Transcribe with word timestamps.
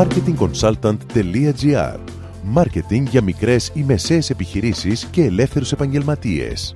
marketingconsultant.gr 0.00 1.98
Μάρκετινγκ 2.42 3.06
για 3.06 3.22
μικρές 3.22 3.70
ή 3.74 3.82
μεσαίες 3.82 4.30
επιχειρήσεις 4.30 5.04
και 5.10 5.24
ελεύθερους 5.24 5.72
επαγγελματίες. 5.72 6.74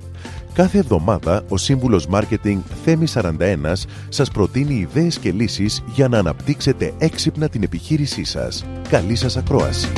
Κάθε 0.53 0.77
εβδομάδα 0.77 1.43
ο 1.49 1.57
σύμβουλος 1.57 2.07
Μάρκετινγκ 2.07 2.61
Θέμη 2.83 3.05
41 3.13 3.31
σας 4.09 4.31
προτείνει 4.31 4.73
ιδέες 4.73 5.19
και 5.19 5.31
λύσεις 5.31 5.83
για 5.93 6.07
να 6.07 6.17
αναπτύξετε 6.17 6.93
έξυπνα 6.97 7.49
την 7.49 7.63
επιχείρησή 7.63 8.23
σας. 8.23 8.65
Καλή 8.89 9.15
σας 9.15 9.37
ακρόαση! 9.37 9.91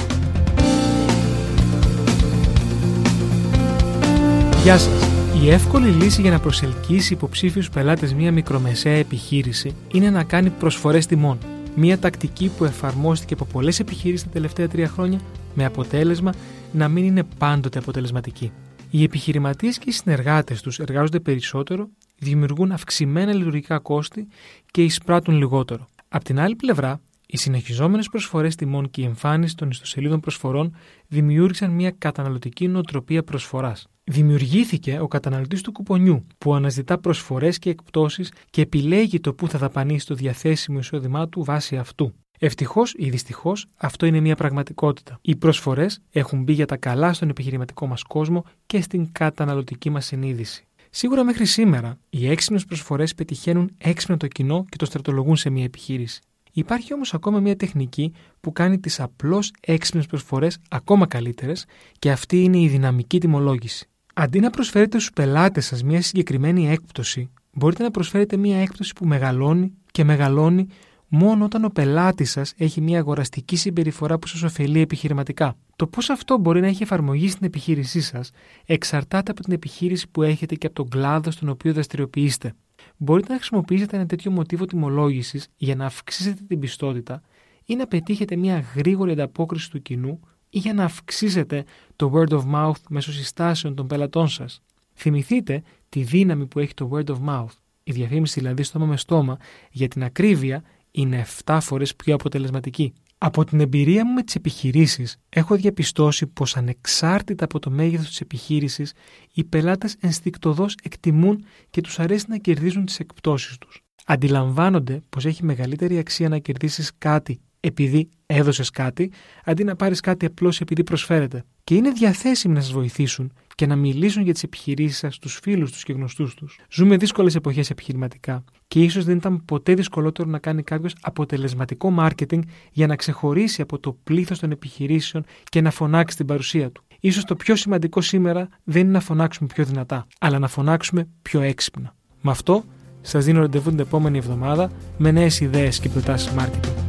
Γεια 4.63 4.77
σας! 4.77 5.07
Η 5.43 5.49
εύκολη 5.49 5.89
λύση 5.89 6.21
για 6.21 6.31
να 6.31 6.39
προσελκύσει 6.39 7.13
υποψήφιους 7.13 7.69
πελάτες 7.69 8.13
μια 8.13 8.31
μικρομεσαία 8.31 8.95
επιχείρηση 8.95 9.75
είναι 9.93 10.09
να 10.09 10.23
κάνει 10.23 10.49
προσφορές 10.49 11.05
τιμών. 11.05 11.37
Μια 11.79 11.99
τακτική 11.99 12.51
που 12.57 12.65
εφαρμόστηκε 12.65 13.33
από 13.33 13.45
πολλές 13.45 13.79
επιχειρήσεις 13.79 14.25
τα 14.25 14.29
τελευταία 14.31 14.67
τρία 14.67 14.87
χρόνια 14.87 15.19
με 15.53 15.65
αποτέλεσμα 15.65 16.33
να 16.71 16.87
μην 16.87 17.03
είναι 17.03 17.23
πάντοτε 17.37 17.79
αποτελεσματική. 17.79 18.51
Οι 18.89 19.03
επιχειρηματίες 19.03 19.77
και 19.77 19.89
οι 19.89 19.91
συνεργάτες 19.91 20.61
τους 20.61 20.79
εργάζονται 20.79 21.19
περισσότερο, 21.19 21.89
δημιουργούν 22.17 22.71
αυξημένα 22.71 23.33
λειτουργικά 23.33 23.79
κόστη 23.79 24.27
και 24.71 24.83
εισπράττουν 24.83 25.37
λιγότερο. 25.37 25.87
Απ' 26.07 26.23
την 26.23 26.39
άλλη 26.39 26.55
πλευρά, 26.55 27.01
οι 27.25 27.37
συνεχιζόμενες 27.37 28.09
προσφορές 28.09 28.55
τιμών 28.55 28.89
και 28.89 29.01
η 29.01 29.05
εμφάνιση 29.05 29.55
των 29.55 29.69
ιστοσελίδων 29.69 30.19
προσφορών 30.19 30.75
δημιούργησαν 31.07 31.71
μια 31.71 31.91
καταναλωτική 31.91 32.67
νοοτροπία 32.67 33.23
προσφοράς. 33.23 33.87
Δημιουργήθηκε 34.09 34.99
ο 34.99 35.07
καταναλωτής 35.07 35.61
του 35.61 35.71
κουπονιού, 35.71 36.27
που 36.37 36.53
αναζητά 36.53 36.97
προσφορές 36.97 37.59
και 37.59 37.69
εκπτώσεις 37.69 38.31
και 38.49 38.61
επιλέγει 38.61 39.19
το 39.19 39.33
που 39.33 39.47
θα 39.47 39.57
δαπανίσει 39.57 40.05
το 40.05 40.15
διαθέσιμο 40.15 40.79
εισόδημά 40.79 41.29
του 41.29 41.43
βάσει 41.43 41.77
αυτού. 41.77 42.13
Ευτυχώς 42.39 42.93
ή 42.97 43.09
δυστυχώς, 43.09 43.65
αυτό 43.75 44.05
είναι 44.05 44.19
μια 44.19 44.35
πραγματικότητα. 44.35 45.19
Οι 45.21 45.35
προσφορές 45.35 45.99
έχουν 46.11 46.43
μπει 46.43 46.53
για 46.53 46.65
τα 46.65 46.77
καλά 46.77 47.13
στον 47.13 47.29
επιχειρηματικό 47.29 47.87
μας 47.87 48.03
κόσμο 48.03 48.43
και 48.65 48.81
στην 48.81 49.11
καταναλωτική 49.11 49.89
μας 49.89 50.05
συνείδηση. 50.05 50.67
Σίγουρα 50.89 51.23
μέχρι 51.23 51.45
σήμερα, 51.45 51.97
οι 52.09 52.29
έξυπνες 52.29 52.65
προσφορές 52.65 53.15
πετυχαίνουν 53.15 53.71
έξυπνα 53.77 54.17
το 54.17 54.27
κοινό 54.27 54.65
και 54.69 54.77
το 54.77 54.85
στρατολογούν 54.85 55.35
σε 55.35 55.49
μια 55.49 55.63
επιχείρηση. 55.63 56.21
Υπάρχει 56.51 56.93
όμως 56.93 57.13
ακόμα 57.13 57.39
μια 57.39 57.55
τεχνική 57.55 58.13
που 58.41 58.51
κάνει 58.51 58.79
τις 58.79 58.99
απλώς 58.99 59.51
έξυπνες 59.59 60.05
προσφορές 60.05 60.57
ακόμα 60.69 61.07
καλύτερες 61.07 61.65
και 61.99 62.11
αυτή 62.11 62.43
είναι 62.43 62.59
η 62.59 62.67
δυναμική 62.67 63.19
τιμολόγηση. 63.19 63.89
Αντί 64.19 64.39
να 64.39 64.49
προσφέρετε 64.49 64.97
στους 64.97 65.11
πελάτες 65.13 65.65
σας 65.65 65.83
μια 65.83 66.01
συγκεκριμένη 66.01 66.69
έκπτωση, 66.69 67.29
μπορείτε 67.51 67.83
να 67.83 67.91
προσφέρετε 67.91 68.37
μια 68.37 68.57
έκπτωση 68.57 68.93
που 68.93 69.05
μεγαλώνει 69.05 69.73
και 69.91 70.03
μεγαλώνει 70.03 70.67
μόνο 71.07 71.45
όταν 71.45 71.65
ο 71.65 71.69
πελάτης 71.69 72.31
σας 72.31 72.53
έχει 72.57 72.81
μια 72.81 72.99
αγοραστική 72.99 73.55
συμπεριφορά 73.55 74.19
που 74.19 74.27
σας 74.27 74.43
ωφελεί 74.43 74.79
επιχειρηματικά. 74.79 75.55
Το 75.75 75.87
πώς 75.87 76.09
αυτό 76.09 76.37
μπορεί 76.37 76.61
να 76.61 76.67
έχει 76.67 76.83
εφαρμογή 76.83 77.29
στην 77.29 77.45
επιχείρησή 77.45 78.01
σας 78.01 78.31
εξαρτάται 78.65 79.31
από 79.31 79.41
την 79.41 79.53
επιχείρηση 79.53 80.07
που 80.11 80.23
έχετε 80.23 80.55
και 80.55 80.67
από 80.67 80.75
τον 80.75 80.89
κλάδο 80.89 81.31
στον 81.31 81.49
οποίο 81.49 81.73
δραστηριοποιείστε. 81.73 82.53
Μπορείτε 82.97 83.31
να 83.31 83.35
χρησιμοποιήσετε 83.35 83.95
ένα 83.95 84.05
τέτοιο 84.05 84.31
μοτίβο 84.31 84.65
τιμολόγησης 84.65 85.47
για 85.57 85.75
να 85.75 85.85
αυξήσετε 85.85 86.41
την 86.47 86.59
πιστότητα 86.59 87.21
ή 87.65 87.75
να 87.75 87.87
πετύχετε 87.87 88.35
μια 88.35 88.63
γρήγορη 88.75 89.11
ανταπόκριση 89.11 89.71
του 89.71 89.81
κοινού 89.81 90.19
ή 90.49 90.59
για 90.59 90.73
να 90.73 90.83
αυξήσετε 90.83 91.63
το 91.95 92.11
word 92.15 92.29
of 92.29 92.43
mouth 92.53 92.81
μέσω 92.89 93.11
συστάσεων 93.11 93.75
των 93.75 93.87
πελατών 93.87 94.27
σας. 94.27 94.61
Θυμηθείτε 94.93 95.61
τη 95.89 96.01
δύναμη 96.01 96.45
που 96.45 96.59
έχει 96.59 96.73
το 96.73 96.89
word 96.93 97.05
of 97.05 97.17
mouth. 97.27 97.55
Η 97.83 97.91
διαφήμιση 97.91 98.39
δηλαδή 98.39 98.63
στόμα 98.63 98.85
με 98.85 98.97
στόμα 98.97 99.37
για 99.71 99.87
την 99.87 100.03
ακρίβεια 100.03 100.63
είναι 100.91 101.25
7 101.45 101.57
φορές 101.61 101.95
πιο 101.95 102.13
αποτελεσματική. 102.13 102.93
Από 103.17 103.43
την 103.43 103.59
εμπειρία 103.59 104.05
μου 104.05 104.13
με 104.13 104.23
τις 104.23 104.35
επιχειρήσεις 104.35 105.17
έχω 105.29 105.55
διαπιστώσει 105.55 106.27
πως 106.27 106.57
ανεξάρτητα 106.57 107.43
από 107.43 107.59
το 107.59 107.69
μέγεθος 107.69 108.07
της 108.07 108.21
επιχείρησης 108.21 108.93
οι 109.33 109.43
πελάτες 109.43 109.95
ενστικτοδός 109.99 110.75
εκτιμούν 110.83 111.45
και 111.69 111.81
τους 111.81 111.99
αρέσει 111.99 112.25
να 112.27 112.37
κερδίζουν 112.37 112.85
τις 112.85 112.99
εκπτώσεις 112.99 113.57
τους. 113.57 113.81
Αντιλαμβάνονται 114.05 115.01
πως 115.09 115.25
έχει 115.25 115.43
μεγαλύτερη 115.43 115.97
αξία 115.97 116.29
να 116.29 116.37
κερδίσεις 116.37 116.91
κάτι 116.97 117.39
επειδή 117.67 118.09
έδωσες 118.25 118.69
κάτι, 118.69 119.11
αντί 119.45 119.63
να 119.63 119.75
πάρεις 119.75 119.99
κάτι 119.99 120.25
απλώς 120.25 120.61
επειδή 120.61 120.83
προσφέρεται. 120.83 121.43
Και 121.63 121.75
είναι 121.75 121.91
διαθέσιμοι 121.91 122.53
να 122.53 122.61
σας 122.61 122.71
βοηθήσουν 122.71 123.31
και 123.55 123.65
να 123.65 123.75
μιλήσουν 123.75 124.23
για 124.23 124.33
τις 124.33 124.43
επιχειρήσεις 124.43 124.97
σας 124.97 125.15
στου 125.15 125.29
φίλους 125.29 125.71
τους 125.71 125.83
και 125.83 125.93
γνωστούς 125.93 126.33
τους. 126.33 126.59
Ζούμε 126.71 126.97
δύσκολες 126.97 127.35
εποχές 127.35 127.69
επιχειρηματικά 127.69 128.43
και 128.67 128.83
ίσως 128.83 129.05
δεν 129.05 129.17
ήταν 129.17 129.45
ποτέ 129.45 129.73
δυσκολότερο 129.73 130.29
να 130.29 130.39
κάνει 130.39 130.63
κάποιος 130.63 130.95
αποτελεσματικό 131.01 131.89
μάρκετινγκ 131.89 132.43
για 132.71 132.87
να 132.87 132.95
ξεχωρίσει 132.95 133.61
από 133.61 133.79
το 133.79 133.97
πλήθος 134.03 134.39
των 134.39 134.51
επιχειρήσεων 134.51 135.23
και 135.43 135.61
να 135.61 135.71
φωνάξει 135.71 136.17
την 136.17 136.25
παρουσία 136.25 136.71
του. 136.71 136.83
Ίσως 136.99 137.23
το 137.23 137.35
πιο 137.35 137.55
σημαντικό 137.55 138.01
σήμερα 138.01 138.49
δεν 138.63 138.81
είναι 138.81 138.91
να 138.91 138.99
φωνάξουμε 138.99 139.49
πιο 139.53 139.65
δυνατά, 139.65 140.07
αλλά 140.19 140.39
να 140.39 140.47
φωνάξουμε 140.47 141.07
πιο 141.21 141.41
έξυπνα. 141.41 141.95
Με 142.21 142.31
αυτό, 142.31 142.63
σας 143.01 143.25
δίνω 143.25 143.39
ραντεβού 143.39 143.69
την 143.69 143.79
επόμενη 143.79 144.17
εβδομάδα 144.17 144.71
με 144.97 145.11
νέες 145.11 145.39
ιδέες 145.39 145.79
και 145.79 145.89
προτάσεις 145.89 146.31
marketing. 146.37 146.86